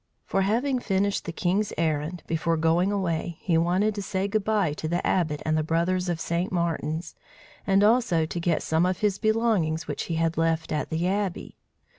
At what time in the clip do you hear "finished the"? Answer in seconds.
0.79-1.31